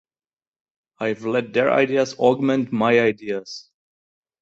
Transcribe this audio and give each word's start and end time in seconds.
I've 0.99 1.27
let 1.27 1.53
their 1.53 1.71
ideas 1.71 2.15
augment 2.17 2.71
my 2.73 2.99
ideas. 2.99 3.69